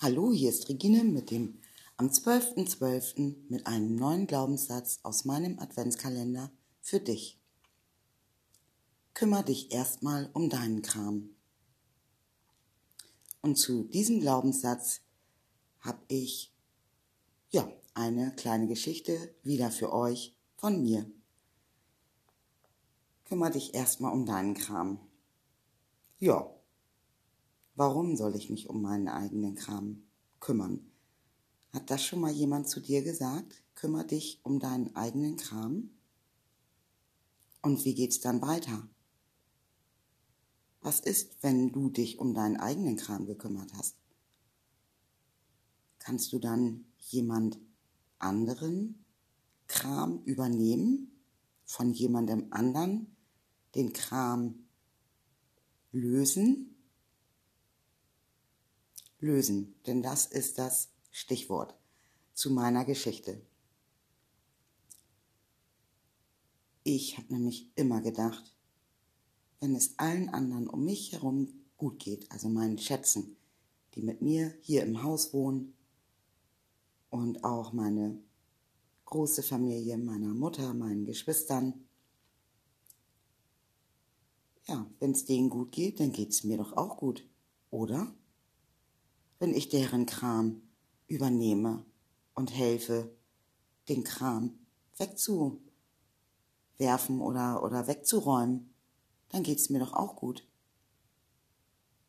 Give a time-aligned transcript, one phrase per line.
[0.00, 1.58] Hallo, hier ist Regine mit dem
[1.96, 2.78] am 12.12.
[2.78, 3.34] .12.
[3.48, 7.36] mit einem neuen Glaubenssatz aus meinem Adventskalender für dich.
[9.14, 11.30] Kümmer dich erstmal um deinen Kram.
[13.42, 15.00] Und zu diesem Glaubenssatz
[15.80, 16.54] habe ich
[17.50, 21.10] ja eine kleine Geschichte wieder für euch von mir.
[23.24, 25.00] Kümmer dich erstmal um deinen Kram.
[26.20, 26.48] Ja,
[27.78, 30.02] Warum soll ich mich um meinen eigenen Kram
[30.40, 30.90] kümmern?
[31.72, 33.62] Hat das schon mal jemand zu dir gesagt?
[33.76, 35.90] Kümmer dich um deinen eigenen Kram?
[37.62, 38.88] Und wie geht's dann weiter?
[40.80, 43.94] Was ist, wenn du dich um deinen eigenen Kram gekümmert hast?
[46.00, 47.60] Kannst du dann jemand
[48.18, 49.04] anderen
[49.68, 51.12] Kram übernehmen?
[51.64, 53.14] Von jemandem anderen
[53.76, 54.66] den Kram
[55.92, 56.74] lösen?
[59.20, 61.74] Lösen, denn das ist das Stichwort
[62.34, 63.40] zu meiner Geschichte.
[66.84, 68.54] Ich habe nämlich immer gedacht,
[69.60, 73.36] wenn es allen anderen um mich herum gut geht, also meinen Schätzen,
[73.94, 75.74] die mit mir hier im Haus wohnen
[77.10, 78.18] und auch meine
[79.04, 81.88] große Familie meiner Mutter, meinen Geschwistern,
[84.66, 87.26] ja, wenn es denen gut geht, dann geht es mir doch auch gut,
[87.70, 88.14] oder?
[89.38, 90.62] Wenn ich deren Kram
[91.06, 91.84] übernehme
[92.34, 93.14] und helfe,
[93.88, 94.58] den Kram
[94.96, 95.60] wegzuwerfen
[97.20, 98.74] oder, oder wegzuräumen,
[99.30, 100.46] dann geht's mir doch auch gut.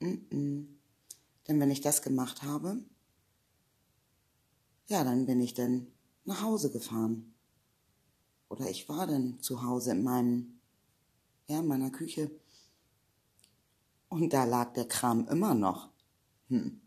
[0.00, 0.66] Mm -mm.
[1.48, 2.82] Denn wenn ich das gemacht habe,
[4.88, 5.86] ja, dann bin ich dann
[6.24, 7.34] nach Hause gefahren.
[8.48, 10.60] Oder ich war dann zu Hause in meinem,
[11.46, 12.30] ja, in meiner Küche.
[14.08, 15.88] Und da lag der Kram immer noch.
[16.48, 16.81] Hm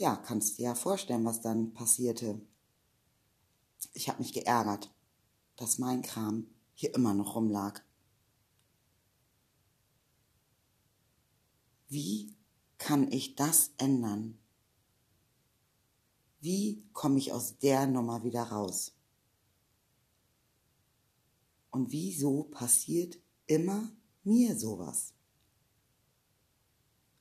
[0.00, 2.40] ja, kannst dir ja vorstellen, was dann passierte.
[3.92, 4.90] Ich habe mich geärgert,
[5.56, 7.82] dass mein Kram hier immer noch rumlag.
[11.88, 12.34] Wie
[12.78, 14.38] kann ich das ändern?
[16.40, 18.94] Wie komme ich aus der Nummer wieder raus?
[21.70, 23.92] Und wieso passiert immer
[24.24, 25.12] mir sowas?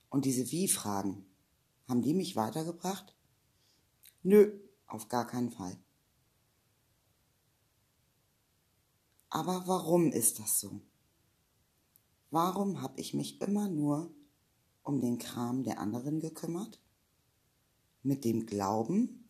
[0.09, 1.28] Und diese Wie-Fragen,
[1.89, 3.15] haben die mich weitergebracht?
[4.21, 5.75] Nö, auf gar keinen Fall.
[9.31, 10.81] Aber warum ist das so?
[12.29, 14.13] Warum habe ich mich immer nur
[14.83, 16.79] um den Kram der anderen gekümmert?
[18.03, 19.29] Mit dem Glauben,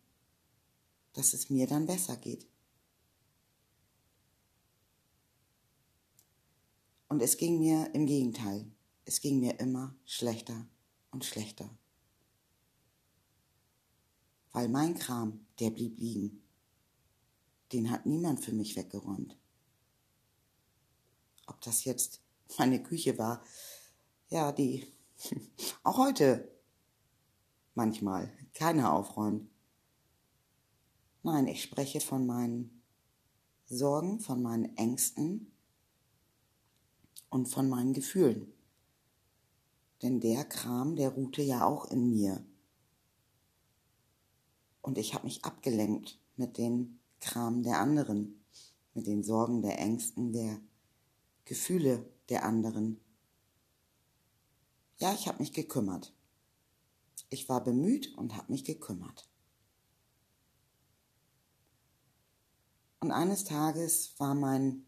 [1.14, 2.46] dass es mir dann besser geht.
[7.08, 8.70] Und es ging mir im Gegenteil.
[9.04, 10.68] Es ging mir immer schlechter
[11.10, 11.79] und schlechter
[14.52, 16.42] weil mein Kram, der blieb liegen.
[17.72, 19.36] Den hat niemand für mich weggeräumt.
[21.46, 22.20] Ob das jetzt
[22.58, 23.44] meine Küche war,
[24.28, 24.86] ja, die
[25.84, 26.50] auch heute
[27.74, 29.48] manchmal keiner aufräumt.
[31.22, 32.82] Nein, ich spreche von meinen
[33.66, 35.52] Sorgen, von meinen Ängsten
[37.28, 38.52] und von meinen Gefühlen.
[40.02, 42.44] Denn der Kram, der ruhte ja auch in mir.
[44.82, 48.42] Und ich habe mich abgelenkt mit den Kram der anderen,
[48.94, 50.60] mit den Sorgen, der Ängsten, der
[51.44, 53.00] Gefühle der anderen.
[54.98, 56.14] Ja, ich habe mich gekümmert.
[57.28, 59.28] Ich war bemüht und habe mich gekümmert.
[63.00, 64.86] Und eines Tages war mein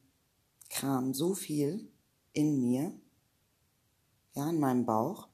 [0.69, 1.91] Kram so viel
[2.33, 2.99] in mir,
[4.35, 5.29] ja, in meinem Bauch,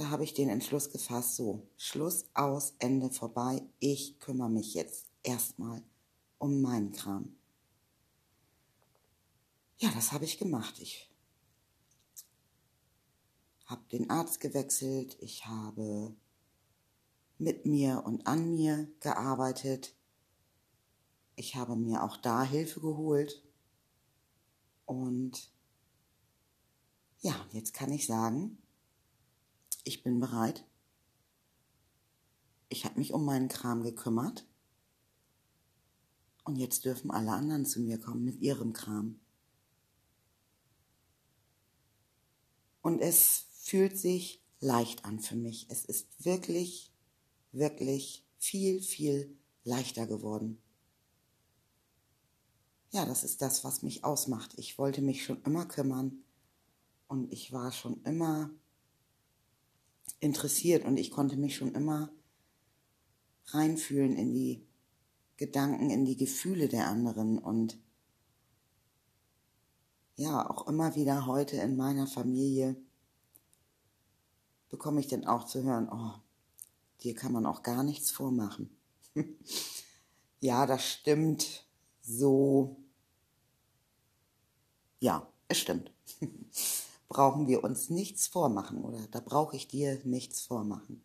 [0.00, 5.10] da habe ich den Entschluss gefasst, so, Schluss aus, Ende vorbei, ich kümmere mich jetzt
[5.22, 5.82] erstmal
[6.38, 7.36] um meinen Kram.
[9.76, 10.80] Ja, das habe ich gemacht.
[10.80, 11.12] Ich
[13.66, 16.16] habe den Arzt gewechselt, ich habe
[17.36, 19.94] mit mir und an mir gearbeitet.
[21.36, 23.44] Ich habe mir auch da Hilfe geholt.
[24.86, 25.52] Und
[27.20, 28.56] ja, jetzt kann ich sagen,
[29.84, 30.64] ich bin bereit.
[32.68, 34.46] Ich habe mich um meinen Kram gekümmert.
[36.44, 39.20] Und jetzt dürfen alle anderen zu mir kommen mit ihrem Kram.
[42.82, 45.66] Und es fühlt sich leicht an für mich.
[45.68, 46.92] Es ist wirklich,
[47.52, 50.60] wirklich viel, viel leichter geworden.
[52.90, 54.54] Ja, das ist das, was mich ausmacht.
[54.56, 56.24] Ich wollte mich schon immer kümmern
[57.06, 58.50] und ich war schon immer
[60.20, 62.10] interessiert und ich konnte mich schon immer
[63.46, 64.66] reinfühlen in die
[65.36, 67.78] Gedanken, in die Gefühle der anderen und
[70.16, 72.76] ja, auch immer wieder heute in meiner Familie
[74.68, 76.20] bekomme ich dann auch zu hören, oh,
[77.02, 78.70] dir kann man auch gar nichts vormachen.
[80.40, 81.66] ja, das stimmt
[82.02, 82.76] so.
[85.00, 85.90] Ja, es stimmt.
[87.10, 91.02] Brauchen wir uns nichts vormachen oder da brauche ich dir nichts vormachen.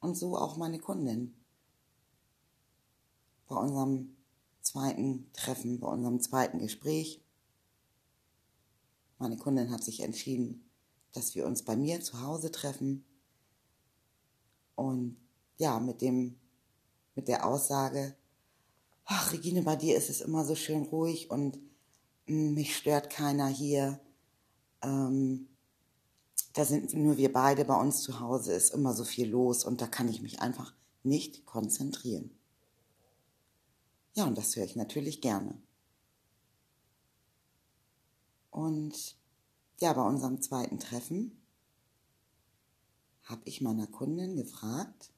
[0.00, 1.32] Und so auch meine Kundin.
[3.46, 4.16] Bei unserem
[4.60, 7.24] zweiten Treffen, bei unserem zweiten Gespräch.
[9.18, 10.68] Meine Kundin hat sich entschieden,
[11.12, 13.04] dass wir uns bei mir zu Hause treffen.
[14.74, 15.18] Und
[15.56, 16.40] ja, mit dem,
[17.14, 18.16] mit der Aussage,
[19.04, 21.60] ach Regine, bei dir ist es immer so schön ruhig und
[22.26, 24.00] hm, mich stört keiner hier.
[24.82, 25.48] Ähm,
[26.52, 29.80] da sind nur wir beide bei uns zu Hause, ist immer so viel los und
[29.80, 32.30] da kann ich mich einfach nicht konzentrieren.
[34.14, 35.60] Ja, und das höre ich natürlich gerne.
[38.50, 39.16] Und
[39.80, 41.42] ja, bei unserem zweiten Treffen
[43.24, 45.10] habe ich meiner Kundin gefragt,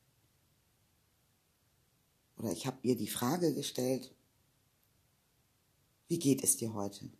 [2.37, 4.15] oder ich habe ihr die Frage gestellt,
[6.09, 7.11] wie geht es dir heute?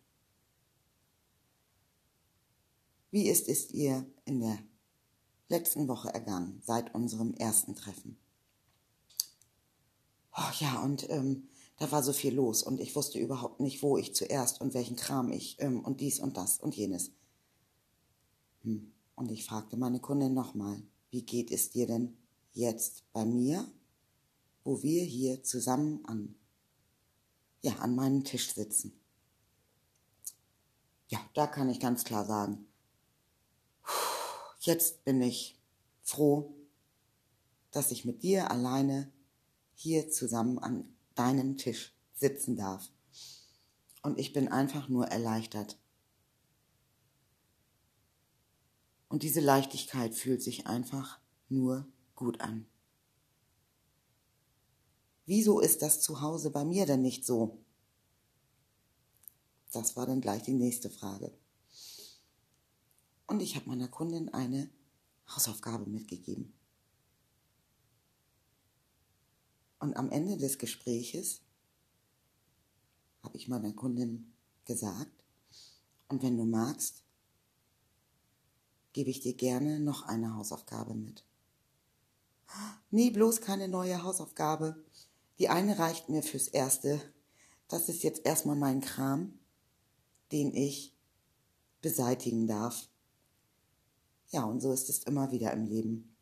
[3.15, 4.59] Wie ist es ihr in der
[5.47, 8.17] letzten Woche ergangen, seit unserem ersten Treffen?
[10.35, 11.47] Oh, ja, und ähm,
[11.77, 14.97] da war so viel los und ich wusste überhaupt nicht, wo ich zuerst und welchen
[14.97, 17.13] Kram ich ähm, und dies und das und jenes.
[18.63, 18.91] Hm.
[19.15, 22.17] Und ich fragte meine Kundin nochmal, wie geht es dir denn
[22.51, 23.65] jetzt bei mir,
[24.65, 26.35] wo wir hier zusammen an,
[27.61, 28.91] ja, an meinem Tisch sitzen?
[31.07, 32.67] Ja, da kann ich ganz klar sagen,
[34.65, 35.59] jetzt bin ich
[36.03, 36.55] froh,
[37.71, 39.11] dass ich mit dir alleine
[39.73, 42.89] hier zusammen an deinem Tisch sitzen darf.
[44.01, 45.77] Und ich bin einfach nur erleichtert,
[49.15, 52.65] Und diese Leichtigkeit fühlt sich einfach nur gut an.
[55.25, 57.63] Wieso ist das zu Hause bei mir denn nicht so?
[59.71, 61.31] Das war dann gleich die nächste Frage.
[63.35, 64.69] Und ich habe meiner Kundin eine
[65.27, 66.53] Hausaufgabe mitgegeben.
[69.77, 71.41] Und am Ende des Gespräches
[73.23, 74.31] habe ich meiner Kundin
[74.63, 75.11] gesagt,
[76.07, 77.03] und wenn du magst,
[78.93, 81.25] gebe ich dir gerne noch eine Hausaufgabe mit.
[82.89, 84.81] Nee, bloß keine neue Hausaufgabe.
[85.39, 87.01] Die eine reicht mir fürs Erste.
[87.67, 89.37] Das ist jetzt erstmal mein Kram,
[90.31, 90.95] den ich
[91.81, 92.87] beseitigen darf.
[94.29, 96.15] Ja, und so ist es immer wieder im Leben.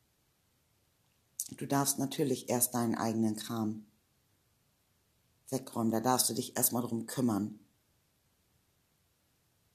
[1.57, 3.85] Du darfst natürlich erst deinen eigenen Kram
[5.49, 5.91] wegräumen.
[5.91, 7.59] Da darfst du dich erstmal drum kümmern.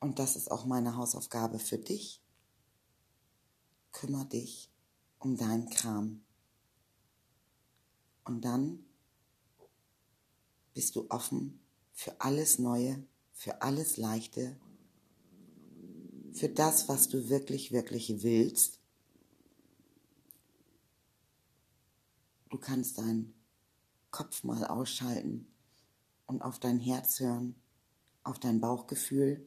[0.01, 2.23] Und das ist auch meine Hausaufgabe für dich
[3.93, 4.71] kümmere dich
[5.19, 6.25] um deinen Kram.
[8.25, 8.85] Und dann
[10.75, 11.61] bist du offen
[11.93, 14.57] für alles Neue, für alles Leichte,
[16.39, 18.81] für das, was du wirklich, wirklich willst.
[22.49, 23.35] Du kannst deinen
[24.11, 25.53] Kopf mal ausschalten
[26.27, 27.57] und auf dein Herz hören,
[28.23, 29.45] auf dein Bauchgefühl.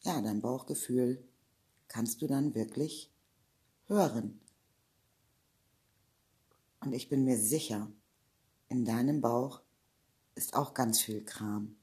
[0.00, 1.24] Ja, dein Bauchgefühl
[1.88, 3.10] kannst du dann wirklich
[3.86, 4.40] hören.
[6.80, 7.90] Und ich bin mir sicher,
[8.68, 9.62] in deinem Bauch
[10.34, 11.76] ist auch ganz viel Kram.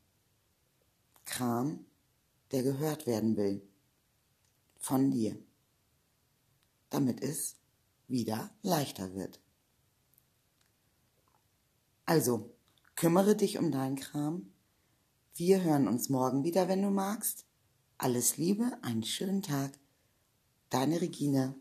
[1.23, 1.85] Kram,
[2.51, 3.68] der gehört werden will.
[4.79, 5.38] Von dir.
[6.89, 7.57] Damit es
[8.07, 9.39] wieder leichter wird.
[12.05, 12.55] Also,
[12.95, 14.51] kümmere dich um deinen Kram.
[15.36, 17.45] Wir hören uns morgen wieder, wenn du magst.
[18.00, 19.77] Alles Liebe, einen schönen Tag.
[20.69, 21.53] Deine Regine.